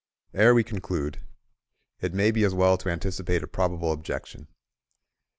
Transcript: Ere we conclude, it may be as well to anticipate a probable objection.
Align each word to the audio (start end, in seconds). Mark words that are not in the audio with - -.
Ere 0.33 0.55
we 0.55 0.63
conclude, 0.63 1.19
it 1.99 2.11
may 2.11 2.31
be 2.31 2.43
as 2.43 2.55
well 2.55 2.75
to 2.75 2.89
anticipate 2.89 3.43
a 3.43 3.47
probable 3.47 3.91
objection. 3.91 4.47